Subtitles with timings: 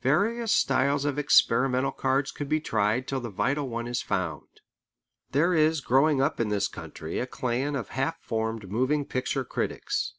[0.00, 4.48] Various styles of experimental cards could be tried till the vital one is found.
[5.32, 10.14] There is growing up in this country a clan of half formed moving picture critics.